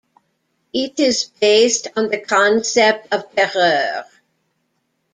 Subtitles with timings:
[0.73, 4.05] It is based on the concept of "terroir".